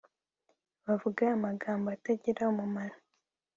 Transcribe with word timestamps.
bavuga 0.85 1.21
amagambo 1.37 1.87
atagira 1.97 2.41
umumaro 2.51 2.97